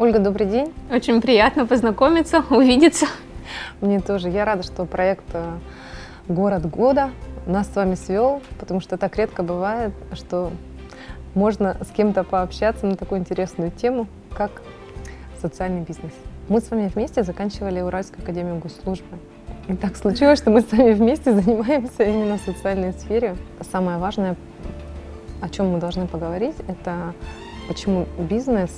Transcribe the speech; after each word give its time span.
Ольга, 0.00 0.18
добрый 0.18 0.46
день. 0.46 0.72
Очень 0.90 1.20
приятно 1.20 1.66
познакомиться, 1.66 2.42
увидеться. 2.48 3.04
Мне 3.82 4.00
тоже. 4.00 4.30
Я 4.30 4.46
рада, 4.46 4.62
что 4.62 4.86
проект 4.86 5.26
э, 5.34 5.58
«Город 6.26 6.64
года» 6.70 7.10
нас 7.44 7.70
с 7.70 7.76
вами 7.76 7.96
свел, 7.96 8.40
потому 8.58 8.80
что 8.80 8.96
так 8.96 9.14
редко 9.18 9.42
бывает, 9.42 9.92
что 10.14 10.52
можно 11.34 11.76
с 11.84 11.94
кем-то 11.94 12.24
пообщаться 12.24 12.86
на 12.86 12.96
такую 12.96 13.20
интересную 13.20 13.70
тему, 13.70 14.06
как 14.34 14.62
социальный 15.38 15.82
бизнес. 15.82 16.14
Мы 16.48 16.62
с 16.62 16.70
вами 16.70 16.88
вместе 16.88 17.22
заканчивали 17.22 17.82
Уральскую 17.82 18.22
академию 18.22 18.56
госслужбы. 18.56 19.18
И 19.68 19.74
так 19.74 19.96
случилось, 19.98 20.38
что 20.38 20.48
мы 20.48 20.62
с 20.62 20.72
вами 20.72 20.94
вместе 20.94 21.34
занимаемся 21.34 22.04
именно 22.04 22.38
в 22.38 22.40
социальной 22.40 22.94
сфере. 22.94 23.36
Самое 23.70 23.98
важное, 23.98 24.36
о 25.42 25.50
чем 25.50 25.68
мы 25.68 25.78
должны 25.78 26.06
поговорить, 26.06 26.56
это 26.68 27.12
почему 27.68 28.06
бизнес 28.18 28.70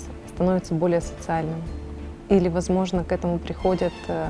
становится 0.42 0.74
более 0.74 1.00
социальным. 1.00 1.62
Или, 2.28 2.48
возможно, 2.48 3.04
к 3.04 3.12
этому 3.12 3.38
приходят 3.38 3.92
э, 4.08 4.26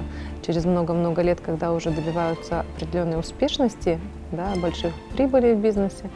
через 0.46 0.66
много-много 0.66 1.22
лет, 1.22 1.40
когда 1.40 1.72
уже 1.72 1.90
добиваются 1.90 2.60
определенной 2.60 3.18
успешности, 3.18 3.98
да, 4.30 4.52
больших 4.56 4.92
прибылей 5.14 5.54
в 5.54 5.60
бизнесе, 5.60 6.10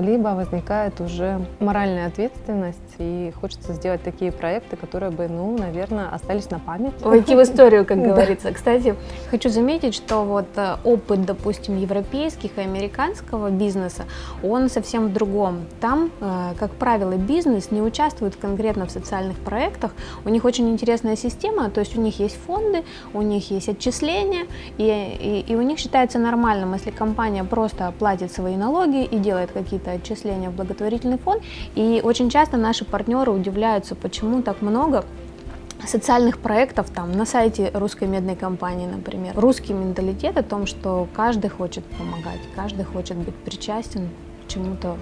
либо 0.00 0.28
возникает 0.28 1.00
уже 1.00 1.40
моральная 1.60 2.06
ответственность, 2.06 2.78
и 2.98 3.32
хочется 3.40 3.72
сделать 3.72 4.02
такие 4.02 4.32
проекты, 4.32 4.76
которые 4.76 5.10
бы, 5.10 5.28
ну, 5.28 5.56
наверное, 5.56 6.08
остались 6.08 6.50
на 6.50 6.58
память. 6.58 6.92
Войти 7.00 7.34
в 7.34 7.42
историю, 7.42 7.84
как 7.84 7.98
говорится. 8.02 8.52
Кстати, 8.52 8.94
хочу 9.30 9.48
заметить, 9.48 9.94
что 9.94 10.24
вот 10.24 10.46
э, 10.56 10.76
опыт, 10.84 11.24
допустим, 11.24 11.76
европейских 11.78 12.58
и 12.58 12.60
американского 12.60 13.50
бизнеса, 13.50 14.04
он 14.42 14.68
совсем 14.68 15.08
в 15.08 15.12
другом. 15.12 15.60
Там, 15.80 16.10
э, 16.20 16.54
как 16.58 16.72
правило, 16.72 17.16
бизнес 17.16 17.70
не 17.70 17.80
участвует 17.80 18.36
конкретно 18.36 18.86
в 18.86 18.90
социальных 18.90 19.38
проектах. 19.38 19.92
У 20.24 20.28
них 20.28 20.44
очень 20.44 20.68
интересная 20.70 21.16
система, 21.16 21.70
то 21.70 21.80
есть 21.80 21.96
у 21.96 22.00
них 22.00 22.18
есть 22.20 22.38
фонды, 22.46 22.84
у 23.14 23.22
них 23.22 23.50
есть 23.50 23.68
отчисления, 23.68 24.46
и, 24.78 25.44
и, 25.46 25.52
и 25.52 25.56
у 25.56 25.62
них 25.62 25.78
считается 25.78 26.18
нормальным, 26.18 26.74
если 26.74 26.90
компания 26.90 27.44
просто 27.44 27.92
платит 27.98 28.32
свои 28.32 28.56
налоги 28.56 29.04
и 29.04 29.18
делает 29.18 29.50
какие-то 29.52 29.89
это 29.90 30.02
отчисления 30.02 30.50
в 30.50 30.54
благотворительный 30.54 31.18
фонд. 31.18 31.42
И 31.74 32.00
очень 32.02 32.30
часто 32.30 32.56
наши 32.56 32.84
партнеры 32.84 33.32
удивляются, 33.32 33.94
почему 33.94 34.42
так 34.42 34.62
много 34.62 35.04
социальных 35.86 36.38
проектов 36.38 36.90
там 36.90 37.12
на 37.12 37.24
сайте 37.24 37.70
русской 37.72 38.06
медной 38.06 38.36
компании, 38.36 38.86
например. 38.86 39.32
Русский 39.36 39.72
менталитет 39.72 40.36
о 40.36 40.42
том, 40.42 40.66
что 40.66 41.08
каждый 41.14 41.48
хочет 41.48 41.84
помогать, 41.84 42.40
каждый 42.54 42.84
хочет 42.84 43.16
быть 43.16 43.34
причастен 43.34 44.08
к 44.44 44.50
чему-то 44.50 44.96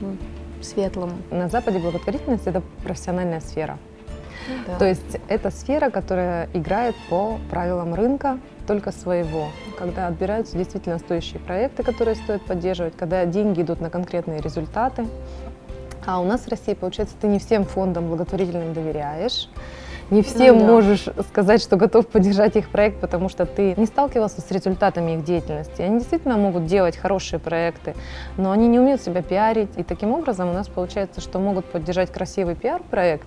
ну, 0.00 0.16
светлому. 0.60 1.14
На 1.30 1.48
Западе 1.48 1.78
благотворительность 1.78 2.46
это 2.46 2.62
профессиональная 2.84 3.40
сфера. 3.40 3.78
Да. 4.66 4.78
То 4.78 4.86
есть 4.86 5.18
это 5.28 5.50
сфера, 5.50 5.90
которая 5.90 6.48
играет 6.52 6.94
по 7.08 7.38
правилам 7.50 7.94
рынка, 7.94 8.38
только 8.66 8.92
своего, 8.92 9.48
когда 9.78 10.06
отбираются 10.06 10.56
действительно 10.56 10.98
стоящие 10.98 11.40
проекты, 11.40 11.82
которые 11.82 12.14
стоит 12.14 12.42
поддерживать, 12.42 12.96
когда 12.96 13.24
деньги 13.24 13.62
идут 13.62 13.80
на 13.80 13.90
конкретные 13.90 14.40
результаты. 14.40 15.06
А 16.04 16.20
у 16.20 16.24
нас 16.24 16.42
в 16.42 16.48
России, 16.48 16.74
получается, 16.74 17.14
ты 17.20 17.26
не 17.28 17.38
всем 17.38 17.64
фондам 17.64 18.08
благотворительным 18.08 18.72
доверяешь, 18.72 19.48
не 20.12 20.22
всем 20.22 20.58
ну, 20.58 20.66
да. 20.66 20.72
можешь 20.72 21.04
сказать, 21.28 21.62
что 21.62 21.76
готов 21.76 22.06
поддержать 22.06 22.56
их 22.56 22.68
проект, 22.68 23.00
потому 23.00 23.30
что 23.30 23.46
ты 23.46 23.74
не 23.78 23.86
сталкивался 23.86 24.42
с 24.42 24.50
результатами 24.50 25.12
их 25.12 25.24
деятельности. 25.24 25.80
Они 25.80 26.00
действительно 26.00 26.36
могут 26.36 26.66
делать 26.66 26.98
хорошие 26.98 27.40
проекты, 27.40 27.94
но 28.36 28.50
они 28.50 28.68
не 28.68 28.78
умеют 28.78 29.00
себя 29.00 29.22
пиарить. 29.22 29.70
И 29.76 29.82
таким 29.82 30.12
образом 30.12 30.50
у 30.50 30.52
нас 30.52 30.68
получается, 30.68 31.22
что 31.22 31.38
могут 31.38 31.64
поддержать 31.64 32.12
красивый 32.12 32.56
пиар-проект, 32.56 33.26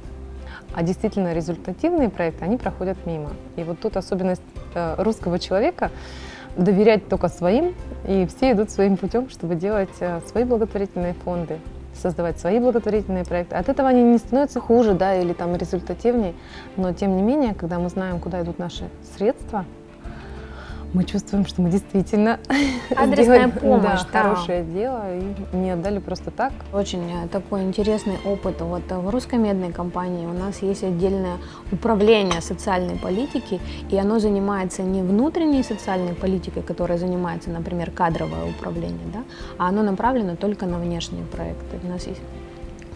а 0.76 0.84
действительно 0.84 1.34
результативные 1.34 2.10
проекты, 2.10 2.44
они 2.44 2.58
проходят 2.58 2.98
мимо. 3.06 3.32
И 3.56 3.64
вот 3.64 3.80
тут 3.80 3.96
особенность 3.96 4.42
э, 4.74 4.96
русского 5.02 5.40
человека 5.40 5.90
доверять 6.58 7.08
только 7.08 7.30
своим, 7.30 7.74
и 8.08 8.28
все 8.28 8.52
идут 8.52 8.70
своим 8.72 8.98
путем, 8.98 9.30
чтобы 9.30 9.56
делать 9.56 9.96
э, 10.02 10.20
свои 10.28 10.44
благотворительные 10.44 11.14
фонды, 11.14 11.60
создавать 11.94 12.40
свои 12.40 12.60
благотворительные 12.60 13.24
проекты. 13.24 13.56
От 13.56 13.70
этого 13.70 13.88
они 13.88 14.04
не 14.04 14.18
становятся 14.18 14.60
хуже, 14.60 14.94
да, 14.94 15.16
или 15.16 15.32
там 15.32 15.56
результативнее, 15.56 16.34
но 16.76 16.92
тем 16.92 17.16
не 17.16 17.24
менее, 17.24 17.54
когда 17.54 17.80
мы 17.80 17.88
знаем, 17.88 18.20
куда 18.20 18.42
идут 18.42 18.60
наши 18.60 18.90
средства, 19.16 19.64
мы 20.96 21.04
чувствуем, 21.04 21.46
что 21.46 21.62
мы 21.62 21.70
действительно 21.70 22.40
адресная 22.96 23.50
помощь, 23.50 24.02
да, 24.04 24.10
да. 24.14 24.22
хорошее 24.22 24.64
дело 24.64 25.04
и 25.14 25.56
не 25.56 25.72
отдали 25.72 26.00
просто 26.00 26.32
так. 26.32 26.54
Очень 26.74 27.04
э, 27.12 27.28
такой 27.28 27.64
интересный 27.64 28.18
опыт. 28.24 28.62
Вот 28.62 28.84
э, 28.90 28.98
в 28.98 29.10
русской 29.10 29.38
медной 29.38 29.74
компании 29.74 30.26
у 30.26 30.34
нас 30.34 30.62
есть 30.62 30.84
отдельное 30.84 31.38
управление 31.72 32.40
социальной 32.40 32.96
политики, 32.96 33.60
и 33.92 33.98
оно 33.98 34.20
занимается 34.20 34.84
не 34.84 35.02
внутренней 35.02 35.64
социальной 35.64 36.14
политикой, 36.14 36.64
которая 36.64 36.98
занимается, 36.98 37.50
например, 37.50 37.92
кадровое 37.92 38.46
управление, 38.46 39.08
да, 39.14 39.24
а 39.58 39.68
оно 39.68 39.84
направлено 39.84 40.38
только 40.38 40.66
на 40.66 40.80
внешние 40.80 41.26
проекты. 41.26 41.78
У 41.84 41.88
нас 41.90 42.08
есть 42.08 42.22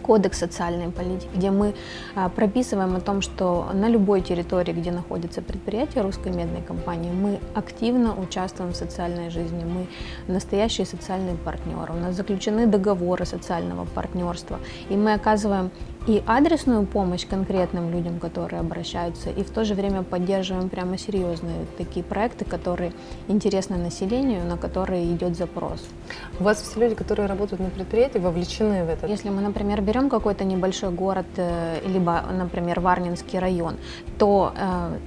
кодекс 0.02 0.38
социальной 0.38 0.90
политики, 0.90 1.28
где 1.34 1.50
мы 1.50 1.74
а, 2.14 2.28
прописываем 2.28 2.96
о 2.96 3.00
том, 3.00 3.22
что 3.22 3.70
на 3.72 3.88
любой 3.88 4.20
территории, 4.20 4.72
где 4.72 4.90
находится 4.90 5.42
предприятие 5.42 6.02
русской 6.02 6.32
медной 6.32 6.62
компании, 6.62 7.10
мы 7.10 7.40
активно 7.54 8.14
участвуем 8.20 8.72
в 8.72 8.76
социальной 8.76 9.30
жизни, 9.30 9.64
мы 9.64 9.86
настоящие 10.32 10.86
социальные 10.86 11.36
партнеры, 11.36 11.94
у 11.94 11.96
нас 11.96 12.14
заключены 12.14 12.66
договоры 12.66 13.24
социального 13.24 13.84
партнерства, 13.84 14.58
и 14.88 14.96
мы 14.96 15.14
оказываем 15.14 15.70
и 16.06 16.22
адресную 16.26 16.86
помощь 16.86 17.26
конкретным 17.26 17.90
людям, 17.90 18.18
которые 18.18 18.60
обращаются, 18.60 19.30
и 19.30 19.42
в 19.42 19.50
то 19.50 19.64
же 19.64 19.74
время 19.74 20.02
поддерживаем 20.02 20.68
прямо 20.68 20.96
серьезные 20.98 21.66
такие 21.76 22.04
проекты, 22.04 22.44
которые 22.44 22.92
интересны 23.28 23.76
населению, 23.76 24.44
на 24.44 24.56
которые 24.56 25.04
идет 25.12 25.36
запрос. 25.36 25.86
У 26.38 26.44
вас 26.44 26.62
все 26.62 26.80
люди, 26.80 26.94
которые 26.94 27.26
работают 27.26 27.60
на 27.60 27.70
предприятии, 27.70 28.18
вовлечены 28.18 28.84
в 28.84 28.88
это? 28.88 29.06
Если 29.06 29.28
мы, 29.28 29.42
например, 29.42 29.82
берем 29.82 30.08
какой-то 30.08 30.44
небольшой 30.44 30.90
город, 30.90 31.26
э, 31.36 31.80
либо, 31.86 32.22
например, 32.32 32.80
Варнинский 32.80 33.38
район, 33.38 33.76
то 34.18 34.52
э, 34.56 34.98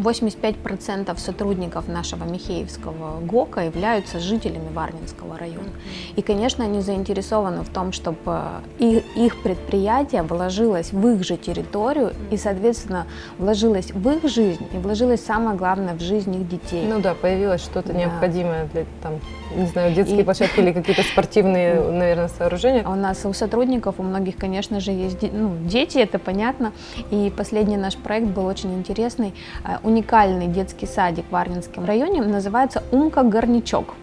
85% 0.00 1.16
сотрудников 1.18 1.88
нашего 1.88 2.24
Михеевского 2.24 3.20
ГОКа 3.20 3.60
являются 3.60 4.18
жителями 4.18 4.68
Варнинского 4.72 5.38
района. 5.38 5.70
И, 6.16 6.22
конечно, 6.22 6.64
они 6.64 6.80
заинтересованы 6.80 7.62
в 7.62 7.68
том, 7.68 7.92
чтобы 7.92 8.42
их, 8.78 9.04
их 9.16 9.42
предприятие 9.42 10.22
вложилось 10.22 10.92
в 10.92 11.06
их 11.08 11.24
же 11.24 11.36
территорию 11.36 12.12
и, 12.30 12.36
соответственно, 12.36 13.06
вложилось 13.38 13.92
в 13.92 14.08
их 14.10 14.28
жизнь 14.30 14.66
и 14.72 14.78
вложилось 14.78 15.24
самое 15.24 15.56
главное 15.56 15.94
в 15.94 16.00
жизнь 16.00 16.34
их 16.34 16.48
детей. 16.48 16.86
Ну 16.86 17.00
да, 17.00 17.14
появилось 17.14 17.62
что-то 17.62 17.92
да. 17.92 17.98
необходимое 17.98 18.66
для, 18.72 18.84
там, 19.02 19.14
не 19.54 19.66
знаю, 19.66 19.94
детские 19.94 20.20
и... 20.20 20.24
площадки 20.24 20.60
или 20.60 20.72
какие-то 20.72 21.02
спортивные, 21.02 21.74
наверное, 21.90 22.28
сооружения. 22.28 22.86
У 22.86 22.94
нас 22.94 23.24
у 23.24 23.32
сотрудников, 23.32 23.96
у 23.98 24.02
многих, 24.02 24.36
конечно 24.36 24.80
же, 24.80 24.90
есть 24.90 25.22
ну, 25.32 25.56
дети, 25.64 25.98
это 25.98 26.18
понятно. 26.18 26.72
И 27.10 27.32
последний 27.36 27.76
наш 27.76 27.96
проект 27.96 28.28
был 28.28 28.46
очень 28.46 28.74
интересный 28.74 29.34
э, 29.64 29.78
уникальный 29.90 30.46
детский 30.46 30.86
садик 30.86 31.24
в 31.30 31.36
Арнинском 31.36 31.84
районе, 31.84 32.22
называется 32.22 32.82
«Умка 32.92 33.22
Горнячок». 33.22 33.94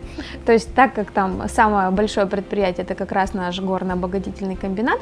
То 0.45 0.51
есть 0.51 0.73
так 0.75 0.93
как 0.93 1.11
там 1.11 1.47
самое 1.47 1.89
большое 1.91 2.27
предприятие, 2.27 2.83
это 2.83 2.95
как 2.95 3.11
раз 3.11 3.33
наш 3.33 3.59
горно-обогатительный 3.59 4.55
комбинат, 4.55 4.99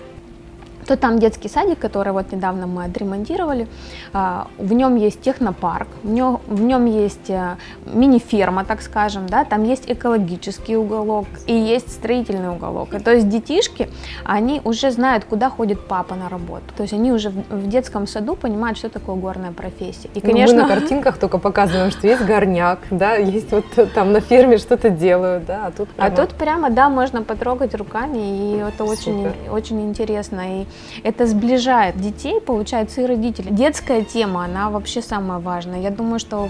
то 0.85 0.95
там 0.95 1.19
детский 1.19 1.49
садик, 1.49 1.79
который 1.79 2.13
вот 2.13 2.31
недавно 2.31 2.67
мы 2.67 2.85
отремонтировали. 2.85 3.67
А, 4.13 4.47
в 4.57 4.73
нем 4.73 4.95
есть 4.95 5.21
технопарк, 5.21 5.87
в 6.03 6.09
нем, 6.09 6.39
в 6.47 6.61
нем 6.61 6.85
есть 6.85 7.29
э, 7.29 7.57
мини-ферма, 7.85 8.65
так 8.65 8.81
скажем, 8.81 9.27
да, 9.27 9.43
там 9.45 9.63
есть 9.63 9.85
экологический 9.87 10.77
уголок 10.77 11.27
и 11.47 11.53
есть 11.53 11.91
строительный 11.91 12.49
уголок. 12.49 12.93
И, 12.93 12.99
то 12.99 13.13
есть 13.13 13.29
детишки, 13.29 13.89
они 14.23 14.61
уже 14.63 14.91
знают, 14.91 15.25
куда 15.25 15.49
ходит 15.49 15.79
папа 15.87 16.15
на 16.15 16.29
работу. 16.29 16.63
То 16.77 16.83
есть 16.83 16.93
они 16.93 17.11
уже 17.11 17.29
в, 17.29 17.67
детском 17.67 18.07
саду 18.07 18.35
понимают, 18.35 18.77
что 18.77 18.89
такое 18.89 19.15
горная 19.15 19.51
профессия. 19.51 20.09
И, 20.13 20.21
конечно... 20.21 20.55
Ну, 20.55 20.63
мы 20.63 20.69
на 20.69 20.75
картинках 20.75 21.17
только 21.17 21.37
показываем, 21.39 21.91
что 21.91 22.07
есть 22.07 22.23
горняк, 22.23 22.79
да, 22.91 23.15
есть 23.15 23.51
вот 23.51 23.65
там 23.93 24.11
на 24.11 24.21
ферме 24.21 24.57
что-то 24.57 24.89
делают, 24.89 25.45
да, 25.45 25.67
а 25.67 25.71
тут 25.71 25.89
прямо... 25.89 26.13
А 26.13 26.15
тут 26.15 26.35
прямо, 26.35 26.69
да, 26.69 26.89
можно 26.89 27.23
потрогать 27.23 27.73
руками, 27.75 28.19
и 28.19 28.57
это 28.57 28.83
очень, 28.83 29.31
очень 29.51 29.81
интересно. 29.81 30.61
И 30.61 30.65
это 31.03 31.27
сближает 31.27 31.99
детей, 31.99 32.39
получается, 32.39 33.01
и 33.01 33.05
родителей. 33.05 33.51
Детская 33.51 34.03
тема, 34.03 34.45
она 34.45 34.69
вообще 34.69 35.01
самая 35.01 35.39
важная. 35.39 35.81
Я 35.81 35.89
думаю, 35.89 36.19
что 36.19 36.49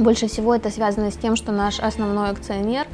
больше 0.00 0.26
всего 0.26 0.54
это 0.54 0.70
связано 0.70 1.10
с 1.10 1.16
тем, 1.16 1.36
что 1.36 1.52
наш 1.52 1.80
основной 1.80 2.30
акционер 2.30 2.86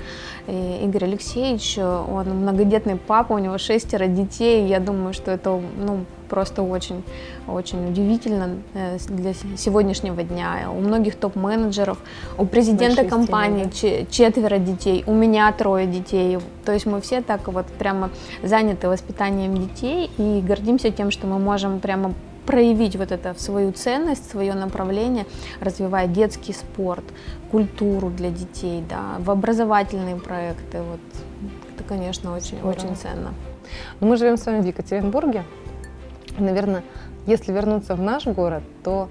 э, 0.47 0.85
Игорь 0.85 1.05
Алексеевич, 1.05 1.79
он 1.79 2.29
многодетный 2.29 2.97
папа, 2.97 3.35
у 3.35 3.38
него 3.38 3.58
шестеро 3.58 4.06
детей. 4.06 4.67
Я 4.67 4.81
думаю, 4.81 5.14
что 5.14 5.31
это 5.31 5.61
ну, 5.79 6.05
просто 6.29 6.62
очень, 6.62 7.03
очень 7.49 7.88
удивительно 7.88 8.56
э, 8.75 8.99
для 9.08 9.32
сегодняшнего 9.56 10.23
дня. 10.23 10.69
У 10.70 10.81
многих 10.81 11.17
топ-менеджеров, 11.17 11.99
у 12.38 12.47
президента 12.47 13.03
Большие 13.03 13.11
компании 13.11 13.70
стены, 13.70 14.06
четверо 14.11 14.58
детей, 14.58 15.05
у 15.06 15.14
меня 15.14 15.50
трое 15.53 15.87
детей. 15.87 16.38
То 16.64 16.73
есть 16.73 16.87
мы 16.87 17.00
все 17.00 17.23
так 17.23 17.49
вот 17.49 17.67
прямо 17.67 18.11
заняты 18.43 18.88
воспитанием 18.88 19.56
детей 19.56 20.11
и 20.19 20.43
гордимся 20.47 20.91
тем, 20.91 21.11
что 21.11 21.26
мы 21.26 21.38
можем 21.38 21.81
прямо 21.81 22.14
проявить 22.46 22.96
вот 22.96 23.12
это 23.12 23.34
в 23.34 23.40
свою 23.40 23.72
ценность, 23.72 24.31
свое 24.31 24.54
направление, 24.54 25.26
развивая 25.60 26.06
детский 26.06 26.52
спорт, 26.52 27.04
культуру 27.50 28.10
для 28.10 28.31
детей, 28.31 28.82
да, 28.88 29.16
в 29.19 29.31
образовательные 29.31 30.16
проекты. 30.16 30.82
Вот 30.82 31.00
это, 31.75 31.84
конечно, 31.84 32.34
очень, 32.34 32.60
очень 32.62 32.96
ценно. 32.96 33.34
Но 34.00 34.06
мы 34.06 34.16
живем 34.16 34.37
с 34.37 34.46
вами 34.46 34.60
в 34.60 34.66
Екатеринбурге. 34.66 35.44
Наверное, 36.38 36.82
если 37.26 37.52
вернуться 37.52 37.94
в 37.96 38.00
наш 38.00 38.26
город, 38.26 38.62
то 38.84 39.08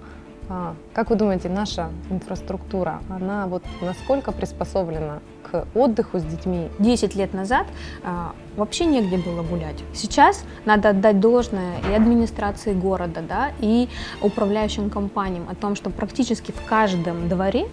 а, 0.50 0.76
как 0.94 1.10
вы 1.10 1.16
думаете, 1.16 1.50
наша 1.50 1.90
инфраструктура, 2.10 3.02
она 3.10 3.48
вот 3.48 3.64
насколько 3.82 4.32
приспособлена 4.32 5.20
к 5.44 5.66
отдыху 5.74 6.20
с 6.20 6.24
детьми? 6.24 6.70
Десять 6.80 7.16
лет 7.16 7.34
назад 7.34 7.68
а, 8.04 8.34
вообще 8.56 8.86
негде 8.86 9.18
было 9.18 9.42
гулять. 9.42 9.84
Сейчас 9.94 10.44
надо 10.66 10.90
отдать 10.90 11.20
должное 11.20 11.80
и 11.90 11.94
администрации 11.94 12.74
города, 12.74 13.22
да, 13.22 13.52
и 13.60 13.90
управляющим 14.22 14.90
компаниям 14.90 15.48
о 15.50 15.56
том, 15.56 15.76
что 15.76 15.90
практически 15.90 16.52
в 16.52 16.64
каждом 16.66 17.28
дворе 17.28 17.68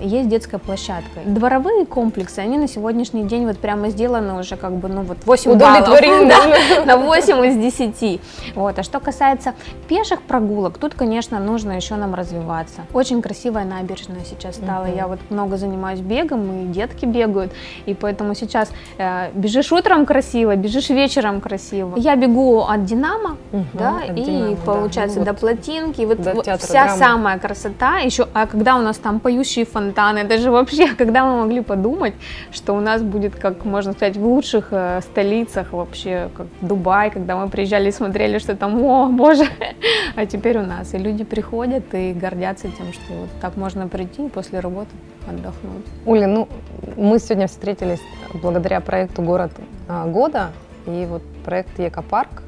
есть 0.00 0.28
детская 0.28 0.58
площадка. 0.58 1.20
Дворовые 1.24 1.86
комплексы, 1.86 2.38
они 2.38 2.58
на 2.58 2.68
сегодняшний 2.68 3.24
день 3.24 3.46
вот 3.46 3.58
прямо 3.58 3.88
сделаны 3.88 4.38
уже 4.38 4.56
как 4.56 4.72
бы, 4.72 4.88
ну 4.88 5.02
вот 5.02 5.18
8 5.24 5.58
баллов 5.58 5.88
да, 6.28 6.84
на 6.84 6.96
8 6.96 7.46
из 7.46 7.56
10. 7.56 8.20
Вот. 8.54 8.78
А 8.78 8.82
что 8.82 9.00
касается 9.00 9.54
пеших 9.88 10.22
прогулок, 10.22 10.78
тут, 10.78 10.94
конечно, 10.94 11.38
нужно 11.40 11.72
еще 11.72 11.96
нам 11.96 12.14
развиваться. 12.14 12.82
Очень 12.92 13.22
красивая 13.22 13.64
набережная 13.64 14.24
сейчас 14.24 14.56
стала. 14.56 14.84
Угу. 14.84 14.96
Я 14.96 15.06
вот 15.08 15.18
много 15.30 15.56
занимаюсь 15.56 16.00
бегом, 16.00 16.62
и 16.62 16.72
детки 16.72 17.04
бегают, 17.04 17.52
и 17.86 17.94
поэтому 17.94 18.34
сейчас 18.34 18.70
э, 18.98 19.30
бежишь 19.34 19.72
утром 19.72 20.06
красиво, 20.06 20.54
бежишь 20.56 20.90
вечером 20.90 21.40
красиво. 21.40 21.94
Я 21.96 22.16
бегу 22.16 22.60
от 22.60 22.84
Динамо, 22.84 23.36
угу, 23.52 23.64
да, 23.74 23.98
от 24.08 24.16
и 24.16 24.22
Динамо, 24.22 24.56
получается 24.56 25.20
да. 25.20 25.20
Ну, 25.20 25.32
до 25.32 25.34
плотинки, 25.34 26.02
вот, 26.02 26.18
вот 26.18 26.46
вся 26.60 26.84
драма. 26.84 26.98
самая 26.98 27.38
красота. 27.38 27.98
Еще, 27.98 28.28
а 28.32 28.46
когда 28.46 28.76
у 28.76 28.82
нас 28.82 28.96
там 28.98 29.20
поющие 29.20 29.55
текущие 29.56 29.64
фонтаны. 29.64 30.20
Это 30.20 30.38
же 30.38 30.50
вообще, 30.50 30.94
когда 30.98 31.24
мы 31.24 31.40
могли 31.40 31.62
подумать, 31.62 32.14
что 32.52 32.74
у 32.74 32.80
нас 32.80 33.02
будет, 33.02 33.34
как 33.34 33.64
можно 33.64 33.92
сказать, 33.92 34.16
в 34.16 34.26
лучших 34.26 34.68
э, 34.70 35.00
столицах 35.02 35.72
вообще, 35.72 36.28
как 36.36 36.46
Дубай, 36.60 37.10
когда 37.10 37.36
мы 37.36 37.48
приезжали 37.48 37.88
и 37.88 37.92
смотрели, 37.92 38.38
что 38.38 38.54
там, 38.54 38.84
о, 38.84 39.08
боже, 39.08 39.44
а 40.16 40.26
теперь 40.26 40.58
у 40.58 40.66
нас. 40.66 40.94
И 40.94 40.98
люди 40.98 41.24
приходят 41.24 41.94
и 41.94 42.12
гордятся 42.12 42.68
тем, 42.68 42.92
что 42.92 43.12
вот 43.12 43.28
так 43.40 43.56
можно 43.56 43.88
прийти 43.88 44.26
и 44.26 44.28
после 44.28 44.60
работы 44.60 44.90
отдохнуть. 45.28 45.86
Оля, 46.06 46.26
ну, 46.26 46.48
мы 46.96 47.18
сегодня 47.18 47.46
встретились 47.46 48.00
благодаря 48.34 48.80
проекту 48.80 49.22
«Город 49.22 49.50
а, 49.88 50.06
года», 50.06 50.50
и 50.86 51.06
вот 51.10 51.22
проект 51.44 51.78
«Екопарк», 51.78 52.42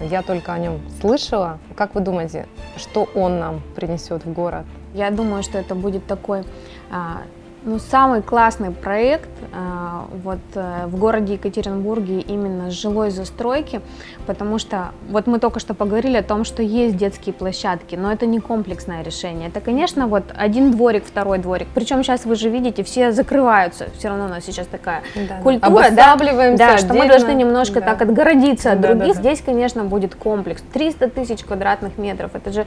я 0.00 0.22
только 0.22 0.52
о 0.52 0.58
нем 0.58 0.80
слышала. 1.00 1.58
Как 1.76 1.94
вы 1.94 2.00
думаете, 2.00 2.46
что 2.76 3.08
он 3.14 3.38
нам 3.38 3.60
принесет 3.74 4.24
в 4.24 4.32
город? 4.32 4.64
Я 4.94 5.10
думаю, 5.10 5.42
что 5.42 5.58
это 5.58 5.74
будет 5.74 6.06
такой 6.06 6.44
а, 6.90 7.22
ну, 7.62 7.78
самый 7.78 8.22
классный 8.22 8.70
проект 8.70 9.28
э, 9.52 10.00
вот 10.22 10.38
э, 10.54 10.86
в 10.86 10.98
городе 10.98 11.34
Екатеринбурге 11.34 12.20
именно 12.20 12.70
с 12.70 12.74
жилой 12.74 13.10
застройки, 13.10 13.82
потому 14.26 14.58
что 14.58 14.92
вот 15.10 15.26
мы 15.26 15.38
только 15.38 15.60
что 15.60 15.74
поговорили 15.74 16.16
о 16.16 16.22
том, 16.22 16.44
что 16.44 16.62
есть 16.62 16.96
детские 16.96 17.34
площадки, 17.34 17.96
но 17.96 18.10
это 18.12 18.24
не 18.24 18.40
комплексное 18.40 19.02
решение. 19.02 19.48
Это, 19.48 19.60
конечно, 19.60 20.06
вот 20.06 20.24
один 20.34 20.70
дворик, 20.70 21.04
второй 21.04 21.38
дворик. 21.38 21.68
Причем 21.74 22.02
сейчас 22.02 22.24
вы 22.24 22.34
же 22.34 22.48
видите, 22.48 22.82
все 22.82 23.12
закрываются. 23.12 23.88
Все 23.98 24.08
равно 24.08 24.24
у 24.24 24.28
нас 24.28 24.44
сейчас 24.44 24.66
такая 24.66 25.02
да, 25.14 25.40
культура, 25.42 25.90
да, 25.90 26.16
да 26.16 26.78
что 26.78 26.94
мы 26.94 27.06
должны 27.06 27.32
немножко 27.32 27.80
да. 27.80 27.86
так 27.88 28.02
отгородиться 28.02 28.72
от 28.72 28.80
да, 28.80 28.88
других. 28.88 29.08
Да, 29.08 29.14
да. 29.14 29.20
Здесь, 29.20 29.42
конечно, 29.44 29.84
будет 29.84 30.14
комплекс. 30.14 30.62
300 30.72 31.10
тысяч 31.10 31.44
квадратных 31.44 31.98
метров. 31.98 32.34
Это 32.34 32.52
же 32.52 32.66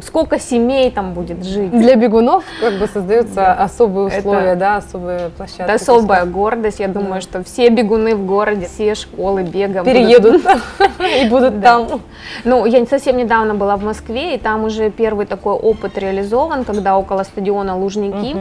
сколько 0.00 0.38
семей 0.38 0.92
там 0.92 1.12
будет 1.12 1.44
жить. 1.44 1.70
Для 1.72 1.96
бегунов 1.96 2.44
как 2.60 2.78
бы 2.78 2.86
создается 2.86 3.52
особый 3.52 3.95
особые 4.04 4.18
условия, 4.18 4.50
это, 4.50 4.60
да, 4.60 4.76
особые 4.76 5.30
площадки. 5.30 5.62
Это 5.62 5.74
особая 5.74 6.24
гордость. 6.26 6.80
Я 6.80 6.88
думаю, 6.88 7.20
что 7.22 7.42
все 7.42 7.68
бегуны 7.68 8.14
в 8.14 8.26
городе, 8.26 8.66
все 8.66 8.94
школы 8.94 9.42
бега 9.42 9.82
переедут 9.84 10.42
и 11.22 11.28
будут 11.28 11.62
там. 11.62 12.02
Ну, 12.44 12.66
я 12.66 12.84
совсем 12.86 13.16
недавно 13.16 13.54
была 13.54 13.76
в 13.76 13.84
Москве, 13.84 14.34
и 14.34 14.38
там 14.38 14.64
уже 14.64 14.90
первый 14.90 15.26
такой 15.26 15.54
опыт 15.54 15.98
реализован, 15.98 16.64
когда 16.64 16.98
около 16.98 17.22
стадиона 17.22 17.76
Лужники 17.76 18.36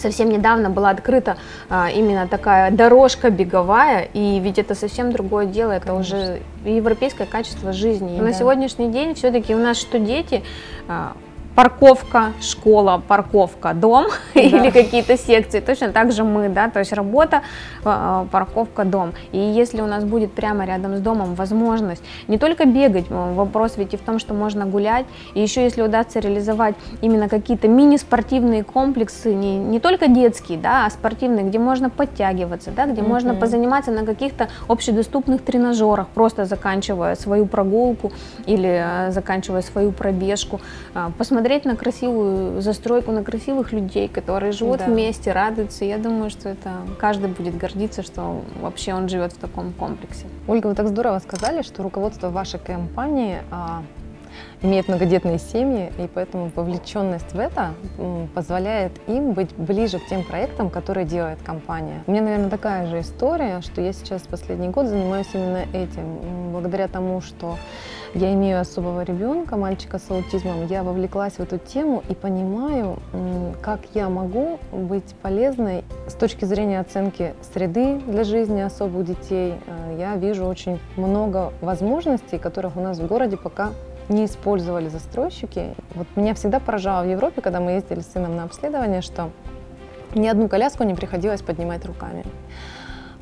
совсем 0.00 0.30
недавно 0.30 0.70
была 0.70 0.90
открыта 0.90 1.36
а, 1.68 1.90
именно 1.90 2.26
такая 2.26 2.70
дорожка 2.70 3.30
беговая, 3.30 4.08
и 4.12 4.40
ведь 4.40 4.58
это 4.58 4.74
совсем 4.74 5.12
другое 5.12 5.46
дело, 5.46 5.72
это 5.72 5.88
Конечно. 5.88 6.18
уже 6.18 6.42
европейское 6.64 7.26
качество 7.26 7.72
жизни. 7.72 8.16
И 8.16 8.18
да. 8.18 8.24
на 8.24 8.32
сегодняшний 8.32 8.88
день 8.90 9.14
все-таки 9.14 9.54
у 9.54 9.58
нас 9.58 9.78
что 9.78 9.98
дети 9.98 10.42
а, 10.88 11.12
парковка, 11.54 12.32
школа, 12.40 13.02
парковка, 13.06 13.74
дом 13.74 14.06
да. 14.34 14.40
или 14.40 14.70
какие-то 14.70 15.16
секции. 15.16 15.60
Точно 15.60 15.88
так 15.92 16.12
же 16.12 16.24
мы, 16.24 16.48
да, 16.48 16.70
то 16.70 16.78
есть 16.78 16.92
работа, 16.92 17.42
а, 17.84 18.26
парковка, 18.30 18.84
дом. 18.84 19.12
И 19.32 19.38
если 19.38 19.82
у 19.82 19.86
нас 19.86 20.04
будет 20.04 20.32
прямо 20.32 20.64
рядом 20.64 20.96
с 20.96 21.00
домом 21.00 21.34
возможность 21.34 22.02
не 22.28 22.38
только 22.38 22.64
бегать, 22.64 23.06
вопрос 23.10 23.76
ведь 23.76 23.94
и 23.94 23.96
в 23.96 24.00
том, 24.00 24.18
что 24.18 24.34
можно 24.34 24.66
гулять, 24.66 25.06
и 25.34 25.40
еще 25.40 25.62
если 25.62 25.82
удастся 25.82 26.20
реализовать 26.20 26.74
именно 27.02 27.28
какие-то 27.28 27.68
мини-спортивные 27.68 28.64
комплексы, 28.64 29.34
не, 29.34 29.58
не 29.58 29.80
только 29.80 30.08
детские, 30.08 30.58
да, 30.58 30.86
а 30.86 30.90
спортивные, 30.90 31.44
где 31.44 31.58
можно 31.58 31.90
подтягиваться, 31.90 32.70
да, 32.70 32.86
где 32.86 33.00
mm-hmm. 33.02 33.08
можно 33.08 33.34
позаниматься 33.34 33.90
на 33.90 34.04
каких-то 34.06 34.48
общедоступных 34.68 35.42
тренажерах, 35.42 36.08
просто 36.08 36.44
заканчивая 36.44 37.16
свою 37.16 37.46
прогулку 37.46 38.12
или 38.46 38.82
а, 38.82 39.10
заканчивая 39.10 39.62
свою 39.62 39.92
пробежку, 39.92 40.60
посмотреть 41.18 41.39
смотреть 41.40 41.64
на 41.64 41.74
красивую 41.74 42.60
застройку, 42.60 43.12
на 43.12 43.24
красивых 43.24 43.72
людей, 43.72 44.08
которые 44.08 44.52
живут 44.52 44.80
да. 44.80 44.84
вместе, 44.84 45.32
радуются. 45.32 45.86
Я 45.86 45.96
думаю, 45.96 46.28
что 46.28 46.50
это 46.50 46.70
каждый 46.98 47.30
будет 47.30 47.56
гордиться, 47.56 48.02
что 48.02 48.42
вообще 48.60 48.92
он 48.92 49.08
живет 49.08 49.32
в 49.32 49.38
таком 49.38 49.72
комплексе. 49.72 50.26
Ольга, 50.46 50.66
вы 50.66 50.74
так 50.74 50.88
здорово 50.88 51.18
сказали, 51.18 51.62
что 51.62 51.82
руководство 51.82 52.28
вашей 52.28 52.60
компании 52.60 53.38
имеет 54.62 54.88
многодетные 54.88 55.38
семьи, 55.38 55.92
и 55.98 56.08
поэтому 56.12 56.50
вовлеченность 56.54 57.32
в 57.32 57.38
это 57.38 57.74
позволяет 58.34 58.92
им 59.06 59.32
быть 59.32 59.54
ближе 59.56 59.98
к 59.98 60.06
тем 60.06 60.24
проектам, 60.24 60.70
которые 60.70 61.06
делает 61.06 61.42
компания. 61.42 62.02
У 62.06 62.12
меня, 62.12 62.22
наверное, 62.22 62.50
такая 62.50 62.86
же 62.86 63.00
история, 63.00 63.60
что 63.62 63.80
я 63.80 63.92
сейчас 63.92 64.22
последний 64.22 64.68
год 64.68 64.86
занимаюсь 64.86 65.28
именно 65.32 65.64
этим. 65.72 66.50
Благодаря 66.52 66.88
тому, 66.88 67.20
что 67.20 67.56
я 68.14 68.32
имею 68.34 68.60
особого 68.60 69.02
ребенка, 69.02 69.56
мальчика 69.56 69.98
с 69.98 70.10
аутизмом, 70.10 70.66
я 70.66 70.82
вовлеклась 70.82 71.34
в 71.34 71.40
эту 71.40 71.58
тему 71.58 72.02
и 72.08 72.14
понимаю, 72.14 72.98
как 73.62 73.80
я 73.94 74.08
могу 74.08 74.58
быть 74.72 75.14
полезной 75.22 75.84
с 76.08 76.14
точки 76.14 76.44
зрения 76.44 76.80
оценки 76.80 77.34
среды 77.54 78.00
для 78.06 78.24
жизни 78.24 78.60
особых 78.60 79.06
детей. 79.06 79.54
Э, 79.66 79.96
я 79.98 80.16
вижу 80.16 80.44
очень 80.44 80.80
много 80.96 81.52
возможностей, 81.60 82.38
которых 82.38 82.76
у 82.76 82.80
нас 82.80 82.98
в 82.98 83.06
городе 83.06 83.36
пока 83.36 83.70
не 84.10 84.26
использовали 84.26 84.88
застройщики. 84.88 85.74
Вот 85.94 86.06
меня 86.16 86.34
всегда 86.34 86.60
поражало 86.60 87.04
в 87.04 87.10
Европе, 87.10 87.40
когда 87.40 87.60
мы 87.60 87.72
ездили 87.72 88.00
с 88.00 88.12
сыном 88.12 88.36
на 88.36 88.44
обследование, 88.44 89.00
что 89.00 89.30
ни 90.14 90.26
одну 90.26 90.48
коляску 90.48 90.82
не 90.84 90.94
приходилось 90.94 91.40
поднимать 91.40 91.86
руками. 91.86 92.24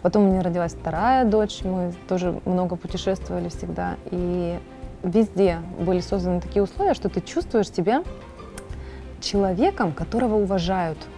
Потом 0.03 0.25
у 0.25 0.31
меня 0.31 0.43
родилась 0.43 0.73
вторая 0.73 1.25
дочь, 1.25 1.61
мы 1.63 1.93
тоже 2.09 2.41
много 2.45 2.77
путешествовали 2.77 3.49
всегда. 3.49 3.97
И 4.11 4.59
везде 5.03 5.59
были 5.79 6.01
созданы 6.01 6.41
такие 6.41 6.63
условия, 6.63 6.95
что 6.95 7.09
ты 7.09 7.21
чувствуешь 7.21 7.71
себя 7.71 8.03
человеком, 9.21 9.93
которого 9.93 10.37
уважают– 10.37 10.99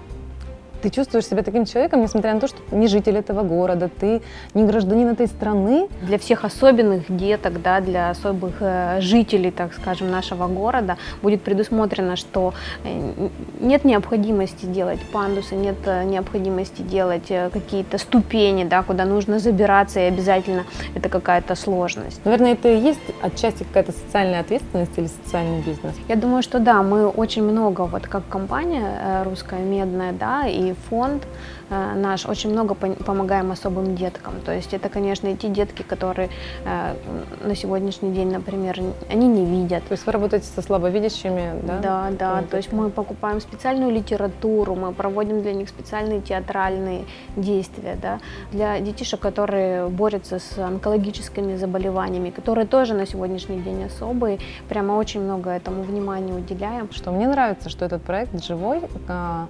ты 0.81 0.91
чувствуешь 0.91 1.27
себя 1.27 1.43
таким 1.43 1.65
человеком, 1.65 2.03
несмотря 2.03 2.35
на 2.35 2.41
то, 2.41 2.49
что 2.49 2.59
не 2.73 2.89
житель 2.89 3.17
этого 3.17 3.43
города, 3.43 3.89
ты 3.89 4.23
не 4.55 4.65
гражданин 4.65 5.09
этой 5.09 5.27
страны. 5.27 5.89
Для 6.03 6.19
всех 6.19 6.45
особенных 6.45 7.05
деток, 7.09 7.63
да, 7.63 7.81
для 7.81 8.11
особых 8.11 8.55
э, 8.61 9.01
жителей, 9.01 9.51
так 9.51 9.75
скажем, 9.75 10.11
нашего 10.11 10.49
города 10.49 10.97
будет 11.23 11.43
предусмотрено, 11.43 12.17
что 12.17 12.55
э, 12.85 13.29
нет 13.61 13.85
необходимости 13.85 14.67
делать 14.67 15.01
пандусы, 15.13 15.55
нет 15.55 15.77
э, 15.87 16.05
необходимости 16.05 16.83
делать 16.83 17.29
какие-то 17.53 17.99
ступени, 17.99 18.65
да, 18.65 18.83
куда 18.83 19.05
нужно 19.05 19.39
забираться, 19.39 20.01
и 20.01 20.05
обязательно 20.05 20.65
это 20.95 21.09
какая-то 21.09 21.55
сложность. 21.55 22.21
Наверное, 22.25 22.53
это 22.53 22.69
и 22.69 22.79
есть 22.79 23.01
отчасти 23.23 23.65
какая-то 23.65 23.93
социальная 23.93 24.41
ответственность 24.41 24.93
или 24.97 25.07
социальный 25.07 25.61
бизнес? 25.61 25.95
Я 26.09 26.17
думаю, 26.17 26.43
что 26.43 26.59
да, 26.59 26.83
мы 26.83 27.07
очень 27.09 27.43
много, 27.43 27.83
вот 27.83 28.07
как 28.07 28.23
компания 28.29 29.23
русская 29.25 29.61
медная, 29.61 30.13
да, 30.13 30.47
и 30.47 30.70
фонд 30.75 31.27
э, 31.71 31.95
наш 31.95 32.27
очень 32.27 32.51
много 32.51 32.75
помогаем 32.75 33.51
особым 33.53 33.97
деткам. 33.97 34.35
То 34.45 34.53
есть 34.53 34.75
это, 34.75 34.89
конечно, 34.89 35.29
и 35.29 35.37
те 35.37 35.49
детки, 35.49 35.83
которые 35.83 36.31
э, 36.65 36.95
на 37.43 37.55
сегодняшний 37.55 38.13
день, 38.13 38.33
например, 38.33 38.81
они 39.11 39.29
не 39.29 39.45
видят. 39.45 39.85
То 39.85 39.93
есть 39.93 40.07
вы 40.07 40.13
работаете 40.13 40.47
со 40.47 40.63
слабовидящими, 40.63 41.61
да? 41.63 41.79
Да, 41.79 42.11
да. 42.19 42.43
То 42.51 42.57
есть 42.57 42.73
мы 42.73 42.91
покупаем 42.91 43.41
специальную 43.41 43.91
литературу, 43.93 44.75
мы 44.75 44.93
проводим 44.93 45.43
для 45.43 45.53
них 45.53 45.69
специальные 45.69 46.21
театральные 46.21 47.05
действия, 47.37 47.97
да, 48.01 48.21
для 48.53 48.81
детишек, 48.81 49.21
которые 49.21 49.89
борются 49.89 50.39
с 50.39 50.59
онкологическими 50.59 51.57
заболеваниями, 51.57 52.31
которые 52.31 52.67
тоже 52.67 52.95
на 52.95 53.07
сегодняшний 53.07 53.61
день 53.61 53.85
особые. 53.85 54.39
Прямо 54.69 54.93
очень 54.93 55.21
много 55.21 55.51
этому 55.51 55.83
внимания 55.83 56.33
уделяем. 56.33 56.91
Что 56.93 57.11
мне 57.11 57.29
нравится, 57.29 57.69
что 57.69 57.85
этот 57.85 58.03
проект 58.03 58.43
живой, 58.45 58.81
а, 59.09 59.47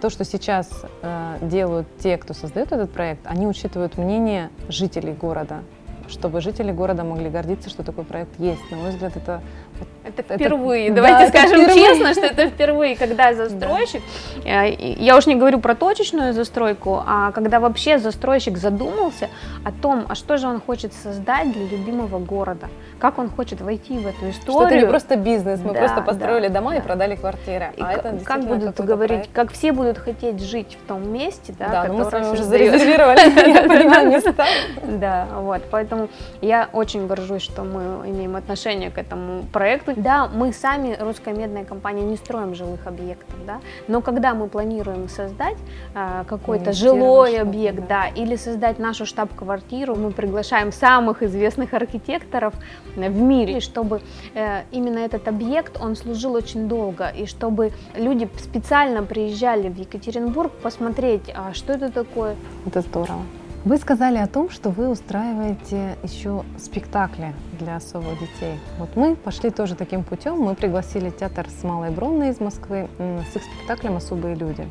то, 0.00 0.10
что 0.10 0.24
сейчас 0.24 0.70
э, 1.02 1.38
делают 1.42 1.86
те, 1.98 2.16
кто 2.18 2.34
создает 2.34 2.72
этот 2.72 2.92
проект, 2.92 3.26
они 3.26 3.46
учитывают 3.46 3.98
мнение 3.98 4.50
жителей 4.68 5.12
города, 5.12 5.62
чтобы 6.08 6.40
жители 6.40 6.72
города 6.72 7.04
могли 7.04 7.28
гордиться, 7.28 7.68
что 7.68 7.82
такой 7.82 8.04
проект 8.04 8.38
есть. 8.38 8.70
На 8.70 8.76
мой 8.76 8.90
взгляд, 8.90 9.16
это 9.16 9.42
это 10.18 10.34
впервые. 10.34 10.86
Это, 10.86 10.96
Давайте 10.96 11.30
да, 11.30 11.38
скажем 11.38 11.64
впервые. 11.64 11.86
честно, 11.86 12.12
что 12.12 12.26
это 12.26 12.48
впервые, 12.48 12.96
когда 12.96 13.34
застройщик, 13.34 14.02
да. 14.44 14.66
Э, 14.66 14.74
я 14.74 15.16
уж 15.16 15.26
не 15.26 15.36
говорю 15.36 15.60
про 15.60 15.74
точечную 15.74 16.32
застройку, 16.32 17.02
а 17.06 17.32
когда 17.32 17.60
вообще 17.60 17.98
застройщик 17.98 18.58
задумался 18.58 19.28
о 19.64 19.72
том, 19.72 20.06
а 20.08 20.14
что 20.14 20.36
же 20.38 20.48
он 20.48 20.60
хочет 20.60 20.92
создать 20.92 21.52
для 21.52 21.66
любимого 21.66 22.18
города, 22.18 22.68
как 22.98 23.18
он 23.18 23.30
хочет 23.30 23.60
войти 23.60 23.98
в 23.98 24.06
эту 24.06 24.30
историю. 24.30 24.40
Что 24.40 24.66
это 24.66 24.76
не 24.76 24.86
просто 24.86 25.16
бизнес, 25.16 25.60
мы 25.60 25.72
да, 25.72 25.80
просто 25.80 26.02
построили 26.02 26.48
да, 26.48 26.60
дома 26.60 26.70
да. 26.72 26.76
и 26.76 26.80
продали 26.80 27.16
квартиры. 27.16 27.70
И 27.76 27.82
а 27.82 27.92
это 27.92 28.18
как 28.24 28.44
будут 28.44 28.80
говорить, 28.80 29.18
проект. 29.18 29.32
как 29.32 29.52
все 29.52 29.72
будут 29.72 29.98
хотеть 29.98 30.40
жить 30.42 30.76
в 30.82 30.88
том 30.88 31.12
месте, 31.12 31.54
да, 31.58 31.84
да 31.86 31.92
мы 31.92 32.04
с 32.04 32.12
вами 32.12 32.28
уже 32.28 32.42
зарезервировали, 32.44 34.08
места. 34.08 34.46
Да, 34.82 35.26
вот, 35.36 35.62
поэтому 35.70 36.08
я 36.40 36.68
очень 36.72 37.06
горжусь, 37.06 37.42
что 37.42 37.62
мы 37.62 38.08
имеем 38.08 38.36
отношение 38.36 38.90
к 38.90 38.98
этому 38.98 39.44
проекту. 39.52 39.94
Да, 40.08 40.26
мы 40.26 40.54
сами, 40.54 40.96
русская 40.98 41.34
медная 41.34 41.66
компания, 41.66 42.02
не 42.02 42.16
строим 42.16 42.54
жилых 42.54 42.86
объектов, 42.86 43.34
да, 43.46 43.60
но 43.88 44.00
когда 44.00 44.32
мы 44.32 44.48
планируем 44.48 45.06
создать 45.10 45.58
а, 45.94 46.24
какой-то 46.24 46.72
жилой 46.72 47.38
объект, 47.38 47.80
да. 47.80 48.04
да, 48.04 48.06
или 48.06 48.36
создать 48.36 48.78
нашу 48.78 49.04
штаб-квартиру, 49.04 49.96
мы 49.96 50.10
приглашаем 50.10 50.72
самых 50.72 51.22
известных 51.22 51.74
архитекторов 51.74 52.54
в 52.96 53.20
мире, 53.20 53.60
чтобы 53.60 54.00
э, 54.32 54.62
именно 54.70 55.00
этот 55.00 55.28
объект, 55.28 55.78
он 55.78 55.94
служил 55.94 56.32
очень 56.32 56.68
долго, 56.68 57.08
и 57.08 57.26
чтобы 57.26 57.72
люди 57.94 58.30
специально 58.38 59.02
приезжали 59.02 59.68
в 59.68 59.76
Екатеринбург 59.76 60.52
посмотреть, 60.62 61.30
а 61.34 61.52
что 61.52 61.74
это 61.74 61.92
такое. 61.92 62.34
Это 62.64 62.80
здорово. 62.80 63.20
Вы 63.68 63.76
сказали 63.76 64.16
о 64.16 64.26
том, 64.26 64.48
что 64.48 64.70
вы 64.70 64.88
устраиваете 64.88 65.98
еще 66.02 66.42
спектакли 66.58 67.34
для 67.60 67.76
особых 67.76 68.18
детей. 68.18 68.58
Вот 68.78 68.96
мы 68.96 69.14
пошли 69.14 69.50
тоже 69.50 69.74
таким 69.74 70.04
путем. 70.04 70.38
Мы 70.38 70.54
пригласили 70.54 71.10
театр 71.10 71.46
с 71.50 71.62
Малой 71.64 71.90
Бронной 71.90 72.30
из 72.30 72.40
Москвы 72.40 72.88
с 72.98 73.36
их 73.36 73.42
спектаклем 73.42 73.98
«Особые 73.98 74.36
люди». 74.36 74.66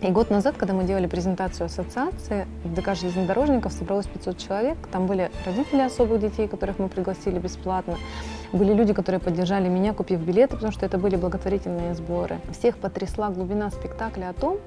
И 0.00 0.10
год 0.10 0.28
назад, 0.28 0.56
когда 0.56 0.74
мы 0.74 0.82
делали 0.82 1.06
презентацию 1.06 1.66
ассоциации, 1.66 2.48
в 2.64 2.74
ДК 2.74 2.96
железнодорожников 2.96 3.72
собралось 3.72 4.06
500 4.06 4.38
человек. 4.38 4.78
Там 4.90 5.06
были 5.06 5.30
родители 5.46 5.82
особых 5.82 6.20
детей, 6.20 6.48
которых 6.48 6.80
мы 6.80 6.88
пригласили 6.88 7.38
бесплатно. 7.38 7.96
Были 8.52 8.74
люди, 8.74 8.92
которые 8.92 9.20
поддержали 9.20 9.68
меня, 9.68 9.94
купив 9.94 10.20
билеты, 10.20 10.56
потому 10.56 10.72
что 10.72 10.84
это 10.84 10.98
были 10.98 11.14
благотворительные 11.14 11.94
сборы. 11.94 12.40
Всех 12.50 12.78
потрясла 12.78 13.30
глубина 13.30 13.70
спектакля 13.70 14.30
о 14.30 14.32
том, 14.32 14.58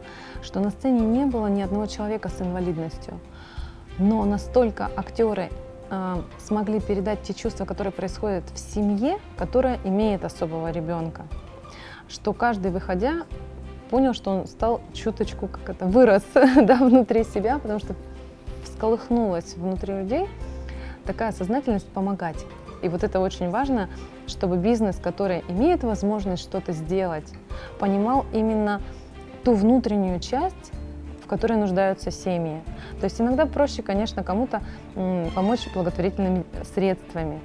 что 0.42 0.62
на 0.62 0.70
сцене 0.70 1.02
не 1.02 1.26
было 1.26 1.48
ни 1.48 1.62
одного 1.62 1.86
человека 1.88 2.30
с 2.30 2.42
инвалидностью. 2.42 3.20
Но 4.00 4.24
настолько 4.24 4.90
актеры 4.96 5.50
э, 5.90 6.16
смогли 6.40 6.80
передать 6.80 7.24
те 7.24 7.34
чувства, 7.34 7.66
которые 7.66 7.92
происходят 7.92 8.46
в 8.52 8.58
семье, 8.58 9.18
которая 9.38 9.80
имеет 9.84 10.24
особого 10.24 10.72
ребенка, 10.72 11.24
что 12.08 12.32
каждый, 12.32 12.72
выходя, 12.72 13.26
понял, 13.90 14.14
что 14.14 14.32
он 14.32 14.48
стал 14.48 14.80
чуточку, 14.94 15.48
как 15.48 15.70
это, 15.70 15.86
вырос 15.86 16.24
да, 16.34 16.78
внутри 16.78 17.26
себя, 17.26 17.60
потому 17.60 17.80
что 17.80 17.96
всколыхнулась 18.64 19.56
внутри 19.56 19.94
людей 19.94 20.28
такая 21.06 21.34
сознательность 21.34 21.88
помогать. 21.90 22.46
И 22.84 22.90
вот 22.90 23.04
это 23.04 23.20
очень 23.20 23.50
важно, 23.50 23.90
чтобы 24.28 24.58
бизнес, 24.58 24.98
который 24.98 25.44
имеет 25.48 25.84
возможность 25.84 26.44
что-то 26.44 26.74
сделать, 26.74 27.28
понимал 27.80 28.26
именно 28.34 28.82
ту 29.44 29.54
внутреннюю 29.54 30.20
часть, 30.20 30.72
в 31.24 31.28
которой 31.28 31.58
нуждаются 31.58 32.12
семьи. 32.12 32.62
То 33.00 33.06
есть 33.06 33.20
иногда 33.22 33.46
проще, 33.46 33.82
конечно, 33.82 34.24
кому-то 34.24 34.62
помочь 35.34 35.68
благотворительными 35.74 36.44
средствами, 36.76 37.40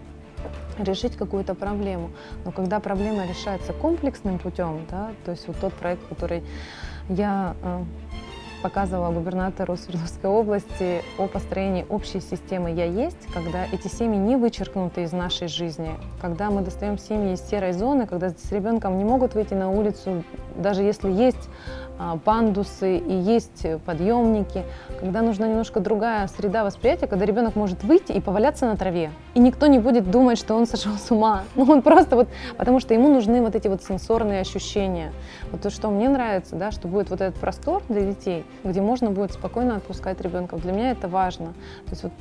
решить 0.78 1.16
какую-то 1.16 1.54
проблему. 1.54 2.10
Но 2.44 2.50
когда 2.50 2.80
проблема 2.80 3.24
решается 3.26 3.72
комплексным 3.72 4.38
путем, 4.38 4.86
да, 4.90 5.10
то 5.24 5.30
есть 5.30 5.46
вот 5.46 5.56
тот 5.60 5.72
проект, 5.72 6.06
который 6.08 6.42
я 7.08 7.54
э, 7.62 7.84
показывала 8.62 9.12
губернатору 9.12 9.76
Свердловской 9.76 10.30
области 10.30 11.02
о 11.18 11.26
построении 11.26 11.86
общей 11.88 12.20
системы 12.20 12.70
«Я 12.70 12.84
есть», 12.84 13.26
когда 13.32 13.64
эти 13.72 13.88
семьи 13.88 14.18
не 14.18 14.36
вычеркнуты 14.36 15.02
из 15.02 15.12
нашей 15.12 15.48
жизни, 15.48 15.90
когда 16.20 16.50
мы 16.50 16.62
достаем 16.62 16.98
семьи 16.98 17.34
из 17.34 17.40
серой 17.40 17.72
зоны, 17.72 18.06
когда 18.06 18.30
с 18.30 18.52
ребенком 18.52 18.98
не 18.98 19.04
могут 19.04 19.34
выйти 19.34 19.54
на 19.54 19.70
улицу, 19.70 20.24
даже 20.56 20.82
если 20.82 21.10
есть 21.10 21.48
пандусы 22.24 22.98
и 22.98 23.12
есть 23.12 23.66
подъемники, 23.84 24.64
когда 25.00 25.22
нужна 25.22 25.48
немножко 25.48 25.80
другая 25.80 26.26
среда 26.28 26.64
восприятия, 26.64 27.06
когда 27.06 27.24
ребенок 27.24 27.56
может 27.56 27.82
выйти 27.84 28.12
и 28.12 28.20
поваляться 28.20 28.66
на 28.66 28.76
траве, 28.76 29.10
и 29.34 29.40
никто 29.40 29.66
не 29.66 29.78
будет 29.78 30.10
думать, 30.10 30.38
что 30.38 30.54
он 30.54 30.66
сошел 30.66 30.92
с 30.92 31.10
ума. 31.10 31.44
Ну, 31.58 31.64
он 31.64 31.82
просто 31.82 32.14
вот, 32.14 32.28
потому 32.56 32.78
что 32.78 32.94
ему 32.94 33.08
нужны 33.08 33.42
вот 33.42 33.56
эти 33.56 33.66
вот 33.66 33.82
сенсорные 33.82 34.40
ощущения. 34.40 35.12
Вот 35.50 35.60
то, 35.60 35.70
что 35.70 35.90
мне 35.90 36.08
нравится, 36.08 36.54
да, 36.54 36.70
что 36.70 36.86
будет 36.86 37.10
вот 37.10 37.20
этот 37.20 37.38
простор 37.40 37.82
для 37.88 38.02
детей, 38.02 38.44
где 38.62 38.80
можно 38.80 39.10
будет 39.10 39.32
спокойно 39.32 39.76
отпускать 39.76 40.20
ребенка. 40.20 40.56
Для 40.56 40.72
меня 40.72 40.92
это 40.92 41.08
важно. 41.08 41.46
То 41.86 41.90
есть 41.90 42.02
вот 42.04 42.12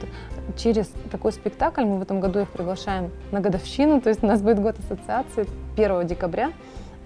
через 0.58 0.92
такой 1.12 1.32
спектакль 1.32 1.86
мы 1.86 2.00
в 2.00 2.02
этом 2.02 2.20
году 2.20 2.40
их 2.40 2.50
приглашаем 2.50 3.12
на 3.32 3.40
годовщину, 3.40 4.02
то 4.02 4.10
есть 4.10 4.24
у 4.24 4.28
нас 4.28 4.42
будет 4.42 4.60
год 4.60 4.76
ассоциации 4.80 5.48
1 5.78 6.08
декабря. 6.08 6.52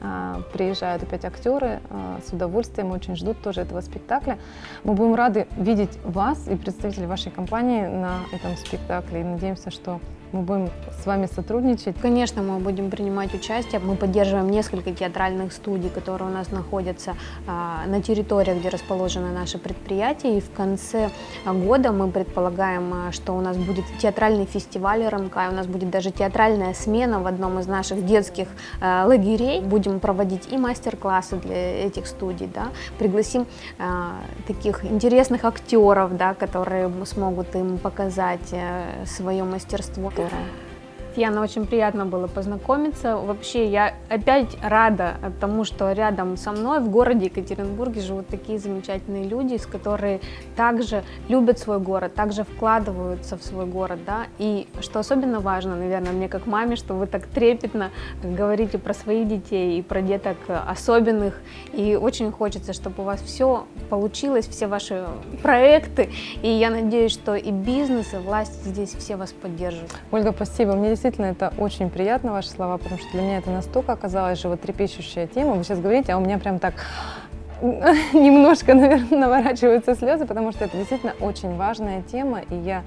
А, 0.04 0.42
приезжают 0.52 1.04
опять 1.04 1.26
актеры 1.26 1.80
а, 1.90 2.20
с 2.26 2.34
удовольствием, 2.34 2.92
очень 2.92 3.16
ждут 3.16 3.42
тоже 3.42 3.62
этого 3.62 3.82
спектакля. 3.82 4.40
Мы 4.84 4.94
будем 4.94 5.14
рады 5.14 5.48
видеть 5.58 6.00
вас 6.04 6.48
и 6.48 6.56
представителей 6.56 7.06
вашей 7.06 7.32
компании 7.32 7.86
на 7.86 8.22
этом 8.32 8.58
спектакле 8.58 9.22
и 9.22 9.24
надеемся, 9.24 9.70
что 9.70 10.00
мы 10.32 10.42
будем 10.42 10.70
с 11.02 11.06
вами 11.06 11.26
сотрудничать. 11.26 11.96
Конечно, 12.02 12.42
мы 12.42 12.60
будем 12.60 12.90
принимать 12.90 13.34
участие. 13.34 13.80
Мы 13.80 13.96
поддерживаем 13.96 14.50
несколько 14.50 14.92
театральных 14.92 15.54
студий, 15.54 15.90
которые 15.90 16.30
у 16.30 16.34
нас 16.34 16.52
находятся 16.52 17.16
а, 17.48 17.86
на 17.88 18.02
территории, 18.02 18.58
где 18.58 18.70
расположены 18.70 19.32
наши 19.32 19.58
предприятия. 19.58 20.38
И 20.38 20.42
в 20.42 20.52
конце 20.52 21.10
года 21.46 21.92
мы 21.92 22.10
предполагаем, 22.10 22.94
а, 22.94 23.12
что 23.12 23.34
у 23.34 23.42
нас 23.42 23.58
будет 23.58 23.86
театральный 24.02 24.46
фестиваль 24.46 25.06
РМК, 25.08 25.38
у 25.50 25.54
нас 25.54 25.68
будет 25.68 25.90
даже 25.90 26.12
театральная 26.12 26.74
смена 26.74 27.22
в 27.22 27.28
одном 27.28 27.60
из 27.60 27.68
наших 27.68 28.06
детских 28.06 28.48
а, 28.80 29.06
лагерей. 29.06 29.62
Будем 29.62 30.00
проводить 30.00 30.52
и 30.52 30.58
мастер-классы 30.58 31.38
для 31.38 31.86
этих 31.86 32.08
студий, 32.08 32.50
да. 32.54 32.68
пригласим 32.98 33.46
а, 33.80 34.22
таких 34.48 34.86
интересных 34.86 35.44
актеров, 35.46 36.16
да, 36.16 36.34
которые 36.34 36.92
смогут 37.06 37.56
им 37.56 37.78
показать 37.78 38.54
а, 38.54 39.06
свое 39.06 39.44
мастерство. 39.44 40.12
Здорово. 40.22 40.71
Яна, 41.16 41.42
очень 41.42 41.66
приятно 41.66 42.06
было 42.06 42.28
познакомиться. 42.28 43.18
Вообще, 43.18 43.68
я 43.68 43.94
опять 44.10 44.58
рада 44.64 45.16
тому, 45.42 45.66
что 45.66 45.92
рядом 45.92 46.38
со 46.38 46.52
мной 46.54 46.80
в 46.80 46.90
городе 46.90 47.26
Екатеринбурге 47.26 48.00
живут 48.00 48.28
такие 48.28 48.58
замечательные 48.60 49.26
люди, 49.26 49.58
с 49.58 49.66
которые 49.66 50.22
также 50.56 51.04
любят 51.28 51.60
свой 51.60 51.80
город, 51.80 52.14
также 52.16 52.44
вкладываются 52.44 53.38
в 53.38 53.44
свой 53.44 53.66
город, 53.66 54.00
да. 54.06 54.28
И 54.38 54.68
что 54.80 55.00
особенно 55.00 55.42
важно, 55.42 55.76
наверное, 55.76 56.14
мне 56.14 56.30
как 56.30 56.46
маме, 56.46 56.78
что 56.78 56.94
вы 56.94 57.08
так 57.08 57.28
трепетно 57.28 57.92
говорите 58.24 58.78
про 58.78 58.94
своих 58.94 59.28
детей 59.28 59.80
и 59.80 59.82
про 59.82 60.02
деток 60.02 60.38
особенных. 60.68 61.42
И 61.74 61.98
очень 62.02 62.32
хочется, 62.32 62.72
чтобы 62.72 63.04
у 63.04 63.06
вас 63.06 63.22
все 63.22 63.66
получилось, 63.90 64.48
все 64.48 64.68
ваши 64.68 65.06
проекты. 65.44 66.10
И 66.42 66.48
я 66.48 66.70
надеюсь, 66.70 67.12
что 67.12 67.36
и 67.36 67.52
бизнес, 67.52 68.14
и 68.14 68.18
власть 68.18 68.64
здесь 68.64 68.94
все 68.96 69.18
вас 69.18 69.34
поддержат. 69.34 69.90
Ольга, 70.12 70.32
спасибо. 70.32 70.74
Мне 70.74 70.96
действительно 71.02 71.32
это 71.32 71.52
очень 71.58 71.90
приятно, 71.90 72.32
ваши 72.32 72.50
слова, 72.50 72.78
потому 72.78 73.00
что 73.00 73.12
для 73.12 73.22
меня 73.22 73.38
это 73.40 73.50
настолько 73.50 73.94
оказалась 73.94 74.40
животрепещущая 74.40 75.26
тема. 75.26 75.54
Вы 75.54 75.64
сейчас 75.64 75.80
говорите, 75.80 76.14
а 76.14 76.18
у 76.18 76.20
меня 76.20 76.38
прям 76.38 76.60
так 76.60 76.76
немножко, 77.62 78.76
наверное, 78.76 79.18
наворачиваются 79.18 79.96
слезы, 79.96 80.28
потому 80.28 80.52
что 80.52 80.66
это 80.66 80.78
действительно 80.78 81.14
очень 81.20 81.56
важная 81.56 82.04
тема, 82.04 82.42
и 82.42 82.56
я 82.56 82.84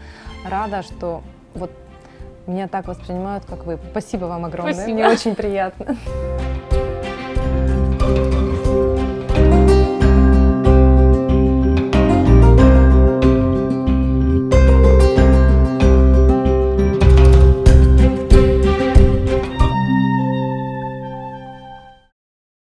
рада, 0.48 0.82
что 0.82 1.22
вот 1.54 1.72
меня 2.46 2.68
так 2.68 2.86
воспринимают, 2.86 3.44
как 3.46 3.64
вы. 3.64 3.80
Спасибо 3.90 4.26
вам 4.26 4.44
огромное, 4.44 4.74
Спасибо. 4.74 4.94
мне 4.94 5.08
очень 5.08 5.34
приятно. 5.34 5.96